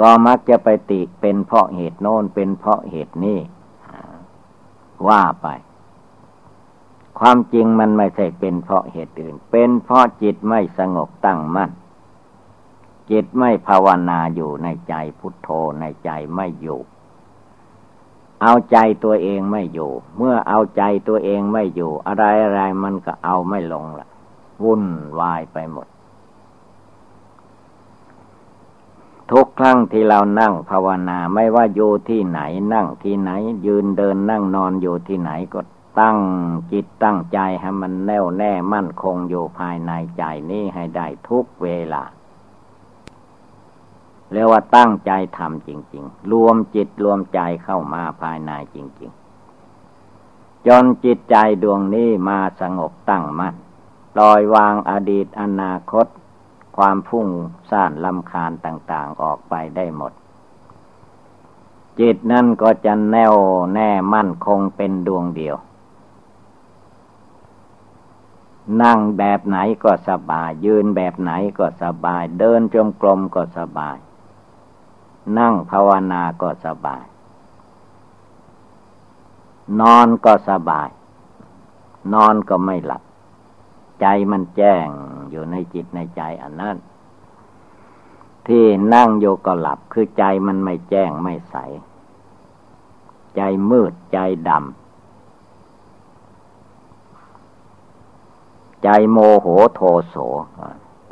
[0.00, 3.38] ก็มักจะไปติเป็นเพราะเหตุโน้นเป็นเพราะเหตุนี้
[5.08, 5.46] ว่าไป
[7.18, 11.70] ความจริงมันไม่ใช่เป็นเพราะเหตุอื่น เป็นเพราะจิตไม่สงบตั้งมั่น
[13.10, 15.48] จิตไม่ภาวนาอยู่ในใจพุทโธ
[15.80, 16.80] ในใจไม่อยู่
[18.42, 24.08] เอาใจตัวเองไม่อยู่ เมื่อเอาใจตัวเองไม่อยู่ อะไรอะไรมันก็เอาไม่ลงละ
[24.62, 24.84] วุ่น
[25.20, 25.86] วายไปหมด
[29.30, 32.40] ทุกครั้งที่เรานั่งภาวนาไม่ว่าอยู่ที่ไหน
[32.72, 33.30] นั่งที่ไหน
[33.66, 35.60] ยืนเดินนั่งนอนอยู่ที่ไหนก็
[36.00, 36.18] ตั้ง
[36.72, 42.02] จิตตั้งใจให้มันแน่วแน่มั่นคงอยู่ภายในใจนี้ให้ได้ทุกเวลา
[44.32, 49.10] เรียกว่าตั้งใจทำจริง ๆ รวมจิตรวมใจเข้ามาภายในจริง
[49.88, 53.54] ๆ จนจิตใจดวงนี้มาสงบตั้งมัน่น
[54.18, 56.06] ลอยวางอดีตอนาคต
[56.76, 57.26] ความพุ่ง
[57.70, 60.12] ซ่านลำคาญต่างๆออกไปได้หมด
[62.00, 63.34] จิตนั่นก็จะแน่ว
[63.74, 65.56] แน่มั่นคงเป็นดวงเดียว
[68.82, 73.96] นั่งแบบไหนก็สบาย ยืนแบบไหนก็สบาย เดินจมกลมก็สบาย
[75.38, 77.04] นั่งภาวนาก็สบาย
[79.80, 80.88] นอนก็สบาย
[82.14, 83.02] นอนก็ไม่หลับ
[84.00, 84.86] ใจมันแจ้ง
[85.30, 86.76] อยู่ในจิตในใจอันนั้น
[88.46, 91.56] ที่นั่งโยก็หลับคือใจมันไม่แจ้งไม่ใส
[93.36, 94.83] ใจมืดใจดำ
[98.84, 100.16] ใจโมโหโทโส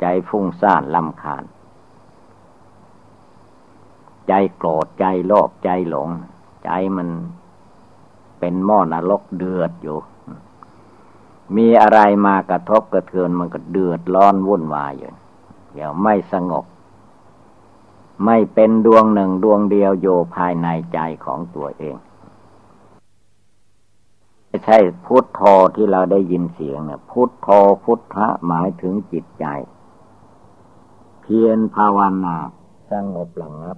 [0.01, 1.43] ใจฟุ้งซ่านลำคาญ
[4.27, 6.09] ใจโกรธใจโลภใจหลง
[6.63, 7.09] ใจมัน
[8.39, 9.97] เป็นหม้อนรกเดือดอยู่
[11.55, 15.11] มีอะไรมากระทบกระเทือนมันก็เดือดร้อนวุ่นวายอยู่
[15.73, 16.65] เดี๋ยวไม่สงบ
[18.25, 21.95] ไม่เป็นดวงหนึ่งดวงเดียวโยภายในใจของตัวเอง
[24.53, 25.41] ไม่ใช่พุทโธ
[25.75, 27.49] ที่เราได้ยินเสียงเนี่ยพุทโธ
[27.83, 29.45] พุทธะหมายถึงจิตใจ
[31.21, 32.37] เพียรภาวนา
[32.91, 33.77] สงบหลังับ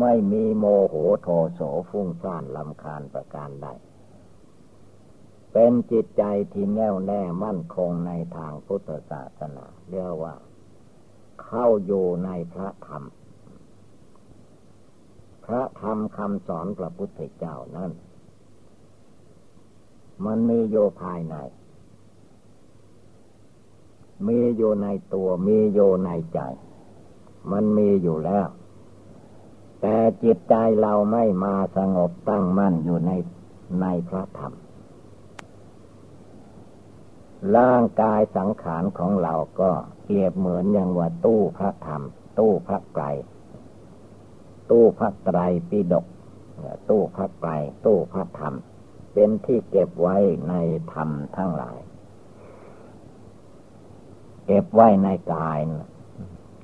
[0.00, 3.66] ไม่มีโมโหโทโสฟุ้งซ่านลำคาญประการใด
[5.52, 10.34] เป็นจิตใจที่แน่วแน่มั่นคงในทางพุทธศาสนา เรียกว่า
[11.42, 13.04] เข้าอยู่ในพระธรรม
[15.44, 17.92] พระธรรมคำสอนพระพุทธเจ้านั้น
[20.24, 21.34] มันมีโยภายใน
[24.26, 26.40] มีอยู่ในตัว มีอยู่ในใจ
[27.52, 28.46] มันมีอยู่แล้ว
[29.80, 33.10] แต่จิตใจเราไม่มาสงบตั้งมั่นอยู่ใน
[33.80, 34.52] ในพระธรรม
[37.56, 39.70] ร่างกายสังขารของเราก็
[40.04, 42.02] เปรียบเหมือนอย่างว่าตู้พระธรรม
[42.38, 43.04] ตู้พระไตร
[44.70, 46.06] ตู้พระไตรปิฎก
[46.90, 47.50] ตู้พระไตร
[47.84, 48.54] ตู้พระธรรม
[49.18, 50.16] เป็นที่เก็บไว้
[50.48, 50.54] ใน
[50.92, 51.78] ธรรมทั้งหลาย
[54.46, 55.60] เก็บไว้ในกาย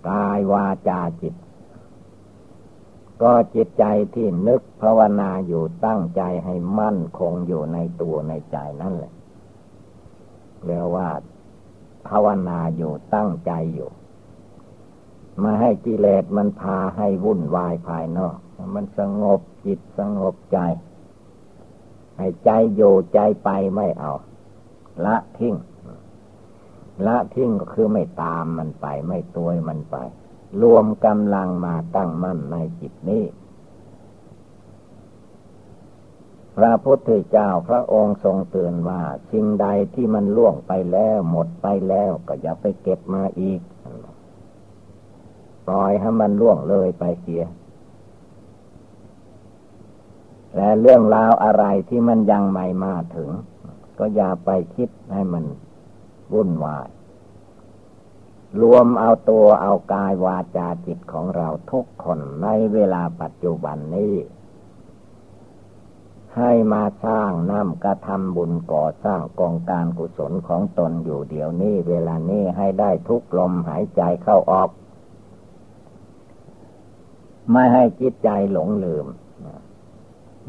[0.09, 1.35] กายวาจาจิต
[3.23, 3.85] ก็จิตใจ
[4.15, 9.13] ที่นึกภาวนาอยู่ตั้งใจให้มั่นคงอยู่ในตัวในใจนั่นแหละ
[10.65, 11.09] เรียกว่า
[12.09, 13.91] ภาวนาอยู่ตั้งใจอยู่
[15.43, 18.37] มาให้กิเลสมันพาให้วุ่นวายภายนอก
[18.75, 20.59] มันสงบจิตสงบใจ
[22.23, 24.13] ให้ใจอยู่ใจไปไม่เอา
[25.05, 25.55] ละทิ้ง
[27.07, 29.97] ละทิ้งก็คือไม่ตามมันไป ไม่ตัวมันไป
[30.63, 33.25] รวมกำลังมาตั้งมั่นในจิตนี้
[36.57, 43.61] พระพุทธเจ้าพระองค์ทรงเตือนว่าสิ่งใดที่มันล่วงไปแล้วหมดไปแล้วก็อย่าไปเก็บมาอีก
[45.67, 47.43] ปล่อยให้มันล่วงเลยไปเสีย
[50.57, 53.31] และเรื่องราวอะไรที่มันยังไม่มาถึง
[53.99, 55.45] ก็อย่าไปคิดให้มัน
[56.33, 56.89] วุ่นวาย
[58.61, 64.15] รวมเอาตัวเอากายวาจาจิตของเราทุกคนในเวลาปัจจุบันนี้
[66.37, 74.71] ให้มาสร้างน้ำกระทำบุญก่อสร้างกองการกุศลของตนอยู่เดี๋ยวนี้เวลานี้ให้ได้ทุกลมหายใจเข้าออก
[77.53, 79.07] ไม่ให้จิตใจหลงลืม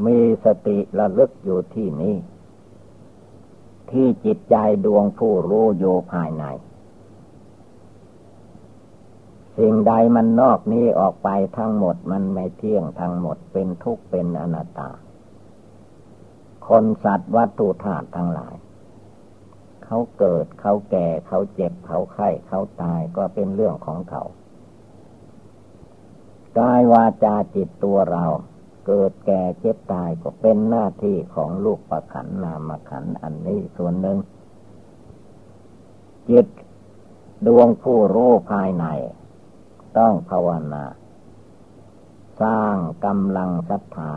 [0.05, 2.15] มีสติระลึกอยู่ที่นี้
[3.91, 6.45] ที่จิตใจดวงผู้รู้โยภายใน
[9.57, 14.89] สิ่งใดมันนอกนี้ออกไปทั้งหมดมันไม่เที่ยงทั้งหมดเป็นทุกข์เป็นอนัตตา
[16.67, 18.55] คนสัตว์วัตถุธาตุทั้งหลาย
[19.85, 24.23] เขาเกิดเขาแก่เขาเจ็บเขาไข้เขาตายก็เป็นเรื่องของเขา
[26.59, 28.25] กายวาจาจิตตัวเรา
[28.85, 34.17] เกิดแก่เจ็บตายก็เป็นหน้าที่ของลูกประขันนามขันอันนี้ส่วนหนึ่ง
[36.29, 36.47] จิต
[37.47, 38.85] ดวงผู้รู้ภายใน
[39.97, 40.85] ต้องภาวนา
[42.41, 44.11] สร้างกำลังศรัทธา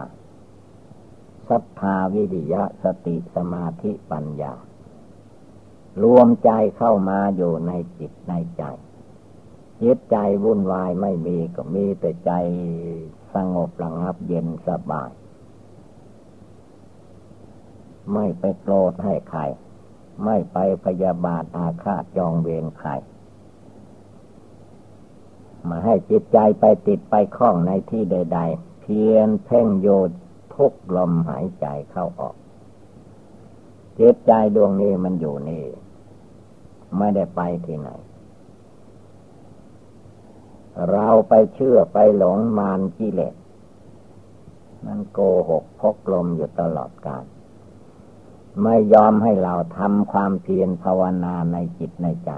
[1.49, 4.55] ศรัทธาวิริยะสติสมาธิปัญญา
[6.05, 8.63] รวมใจเข้ามาอยู่ในจิตในใจ
[9.83, 12.33] จิตใจวุ่นวายไม่มีก็มีแต่ใจ
[13.37, 15.11] สงบระงับเย็นสบาย
[18.13, 19.41] ไม่ไปโกรธให้ใคร
[20.25, 22.91] ไม่ไปพยาบาทอาฆาตจองเวรใคร
[25.69, 29.89] มาให้จิตใจไปติดไปคล้องในที่ใด ๆ เพียนเพ่งโย
[30.55, 32.37] ทุกลมหายใจเข้าออก
[33.99, 35.65] จิตใจดวงนี้มันอยู่นี่
[36.99, 37.91] ไม่ได้ไปที่ไหน
[40.91, 43.35] เราไปเชื่อไปหลงมานกิเลส
[44.85, 45.19] มันโก
[45.49, 47.25] หกพกลมอยู่ตลอดกาล
[48.63, 52.31] ไม่ยอมให้เราทำความเพียรภาวนาในจิตในใจ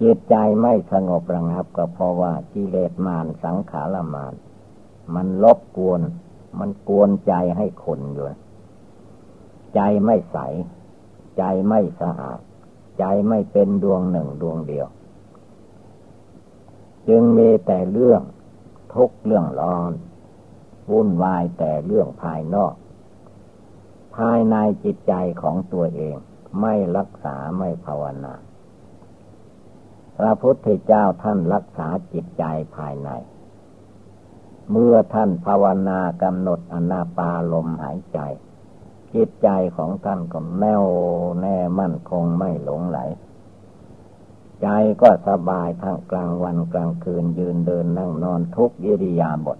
[0.00, 4.34] จิตใจไม่สงบระงับก็เพราะว่ากิเลสมารสังขารมาร
[5.14, 6.00] มันลบกวน
[6.58, 8.26] มันกวนใจให้คนอยู่
[9.74, 10.38] ใจไม่ใส
[11.38, 12.38] ใจไม่สะอาด
[12.98, 14.86] ใจไม่เป็นดวงหนึ่งดวงเดียว
[17.08, 18.22] จึงมีแต่เรื่อง
[18.94, 19.92] ทุกเรื่องร้อน
[20.90, 22.74] วุ่นวายแต่เรื่องภายนอก
[24.16, 26.16] ภายในจิตใจของตัวเอง
[26.60, 28.34] ไม่รักษาไม่ภาวนา
[30.18, 32.44] พระพุทธเจ้าท่านรักษาจิตใจ
[32.76, 33.10] ภายใน
[34.70, 38.18] เมื่อท่านภาวนากำหนดอนาปาลมหายใจ
[39.14, 40.84] จิตใจของท่านก็แน่ว
[41.40, 42.98] แน่มั่นคงไม่หลงไหล
[44.62, 44.68] ใจ
[45.02, 49.58] ก็สบายทั้งกลางวันกลางคืนยืนเดินนั่งนอนทุกยิริยาบท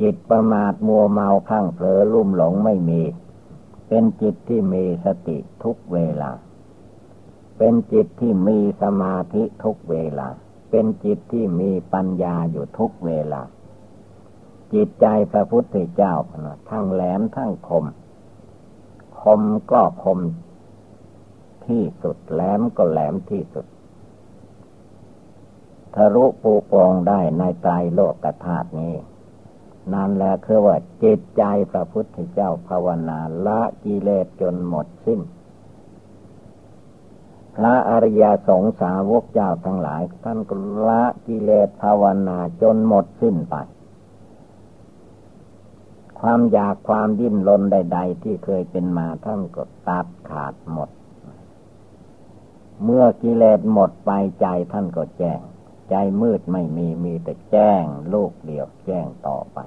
[0.00, 3.02] จิตประมาทมัวเมาข้างเผลอลุ่มหลงไม่มี
[3.88, 6.30] เป็นจิตที่มีสติทุกเวลา
[7.58, 10.28] เป็นจิตที่มีสมาธิทุกเวลา
[10.70, 13.42] เป็นจิตที่มีปัญญาอยู่ทุกเวลา
[14.72, 16.14] จิตใจพระพุทธเจ้า
[16.70, 17.84] ทั้งแหลมทั้งคม
[19.22, 19.42] คม
[19.72, 20.18] ก็คม
[21.68, 23.66] ที่สุดแหลมก็แหลมที่สุด
[25.94, 28.94] ทะลุปูปองได้ในใจโลกธาตุนี้
[29.92, 35.20] นั่นแหละคือว่าจิตใจพระพุทธเจ้าภาวนาละกิเลสจนหมดสิ้น
[37.56, 40.54] พระอริยสงสาวกเจ้าทั้งหลาย ท่านก็
[40.88, 43.54] ละกิเลสภาวนาจนหมดสิ้นไป
[46.20, 50.90] ความอยากความดิ้นรนใด ๆ ที่เคยเป็นมาท่านก็ตัดขาดหมด
[52.82, 54.10] เมื่อกิเลสหมดไป
[54.40, 55.40] ใจท่านก็แจ้ง
[55.90, 59.58] ใจมืดไม่มีมีแต่แจ้งโลกเดียวแจ้งต่อไป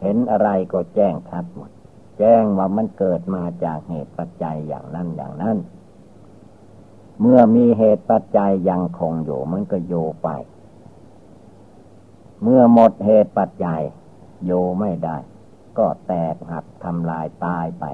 [0.00, 1.70] เห็นอะไรก็แจ้งชัดหมด
[2.18, 5.58] แจ้งว่ามันเกิดมาจากเหตุปัจจัยอย่างนั้นอย่างนั้น
[7.20, 10.28] เมื่อมีเหตุปัจจัยยังคงอยู่มันก็โยไป
[12.42, 13.82] เมื่อหมดเหตุปัจจัย
[14.44, 15.16] โยไม่ได้
[15.78, 17.84] ก็แตกหักทำลายตายไป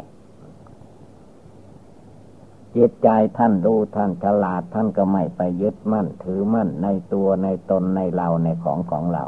[2.78, 3.08] จิตใจ
[3.38, 9.24] ท่านรู้ท่านฉลาดท่านก็ไม่ไปยึดมั่น ถือมั่นในตัวในตนในเราในของของเรา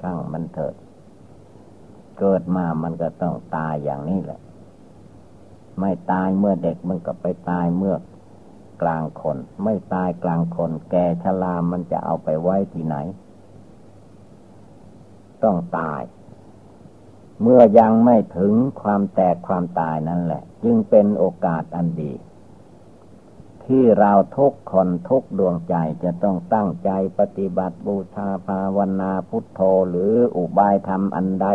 [0.00, 0.74] ช่างมันเถิด
[2.18, 4.40] เกิดมามันก็ต้องตายอย่างนี้แหละ
[5.80, 7.96] ไม่ตายเมื่อเด็กมันก็ไปตายเมื่อ
[8.82, 12.96] กลางคน ไม่ตายกลางคน แกชรามันจะเอาไปไว้ที่ไหน
[15.42, 16.02] ต้องตาย
[17.42, 22.12] เมื่อยังไม่ถึงความแตกความตายนั่นแหละ จึงเป็นโอกาสอันดี
[23.66, 29.60] ที่เราทุกคนทุกดวงใจจะต้องตั้งใจปฏิบัติบูชาภาวนาพุทโธ
[29.90, 31.46] หรืออุบายธรรมอันใด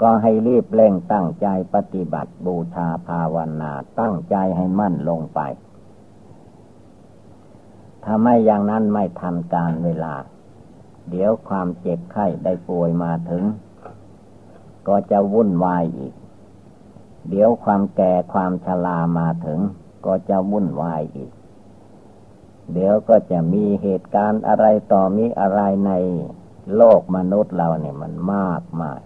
[0.00, 5.40] ก็ให้รีบเร่งตั้งใจปฏิบัติบูชาภาวนาตั้งใจให้มั่นลงไป
[8.04, 10.14] ถ้าไม่อย่างนั้นไม่ทันการเวลา
[11.10, 13.44] เดี๋ยวความเจ็บไข้ได้ป่วยมาถึง
[14.88, 16.14] ก็จะวุ่นวายอีก
[17.28, 19.60] เดี๋ยวความแก่ความชรามาถึง
[20.06, 21.30] ก็จะวุ่นวายอีก
[22.72, 25.92] เดี๋ยวก็จะมีเหตุการณ์อะไรต่อมีอะไรใน
[26.76, 29.00] โลกมนุษย์เราเนี่ยมันมากมาย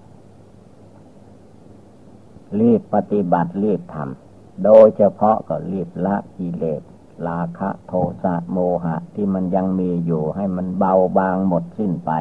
[2.61, 6.83] รีบปฏิบัติรีบทำ โดยเฉพาะก็รีบละกิเลส
[7.29, 12.13] ราคะโทสะโมหะ ที่มันยังมีอยู่ให้มันเบาบางหมดสิ้นไป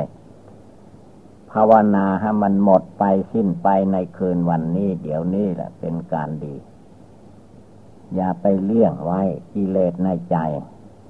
[1.52, 3.04] ภาวนาให้มันหมดไป
[3.34, 6.56] สิ้นไปในคืนวันนี้ เดี๋ยวนี้แหละเป็นการดี
[8.16, 9.22] อย่าไปเลี่ยงไว้
[9.54, 10.38] กิเลสในใจ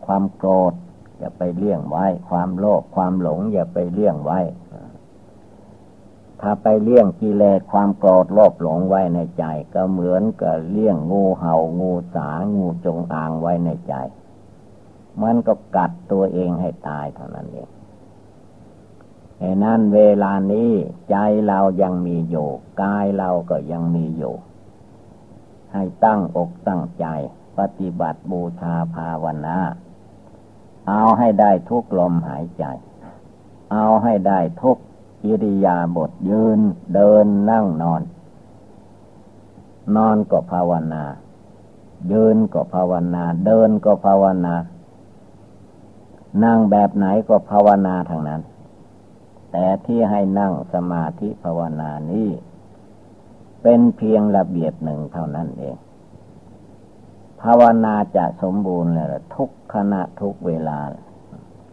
[0.05, 0.73] ความโกรธ
[1.17, 4.39] อย่าไปเลี่ยงไว้ ความโลภความหลง อย่าไปเลี่ยงไว้
[6.41, 13.93] ถ้าไปเลี่ยงกิเลสความโกรธโลภหลงไว้ในใจ ก็เหมือนกับเลี่ยงงูเห่างูสางูจงอางไว้ในใจ
[15.21, 17.69] มันก็กัดตัวเองให้ตายเท่านั้นเอง
[19.39, 20.71] เหตุนั้นเวลานี้
[21.09, 21.15] ใจ
[21.47, 22.49] เรายังมีอยู่
[22.81, 24.35] กายเราก็ยังมีอยู่
[25.73, 27.05] ให้ตั้งอกตั้งใจ
[27.57, 29.57] ปฏิบัติบูชาภาวนา
[30.89, 32.65] เอาให้ได้ทุกลมหายใจ
[33.73, 34.77] เอาให้ได้ทุก
[35.25, 36.59] อิริยาบถยืน
[36.93, 38.01] เดินนั่งนอน
[39.95, 41.03] นอนก็ภาวนา
[42.11, 44.55] ยืนก็ภาวนา เดินก็ภาวนา
[46.43, 48.41] นั่งแบบไหนก็ภาวนาทางนั้น
[49.51, 52.27] แต่ที่ให้นั่งสมาธิภาวนานี้
[53.61, 55.75] เป็นเพียงระเบียบหนึ่งเท่านั้นเอง
[57.41, 60.79] ภาวนาจะสมบูรณ์เลยทุกขณะทุกเวลา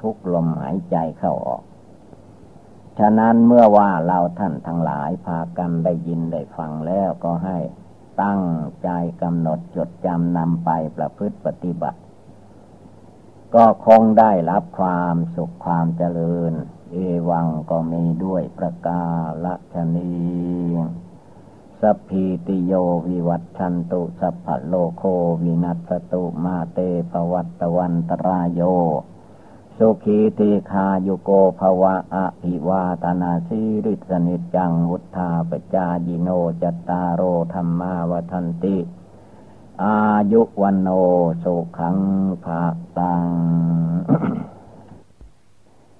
[0.03, 1.63] ทุกลมหายใจเข้าออก
[2.99, 7.59] ฉะนั้นเมื่อว่าเราท่านทั้งหลายพากันได้ยินได้ฟังแล้วก็ให้
[8.23, 8.43] ตั้ง
[8.83, 8.89] ใจ
[9.23, 12.01] กำหนดจดจำนำไปประพฤติปฏิบัติ
[13.55, 16.53] ก็คงได้รับความสุขความเจริญ
[16.91, 16.97] เอ
[17.31, 19.05] วังก็มีด้วยประกา
[19.75, 20.13] ศนี
[21.81, 22.73] สัพพีติโย
[23.07, 25.03] วิวัตชันตุสัพพะโลโค
[25.43, 26.79] วินัสตุมาเต
[27.13, 28.63] ปวัตตวันตรายโย
[29.77, 36.29] สุขีติคายุโกภวะอภิวาตนาสิริสนิจังวุธาปจายิโน
[36.63, 37.21] จตารโอ
[37.53, 38.77] ธรรมาวทันติ
[39.85, 39.99] อา
[40.33, 40.89] ยุวันโน
[41.43, 41.97] สุขัง
[42.45, 42.63] ภา
[42.99, 43.23] ตัง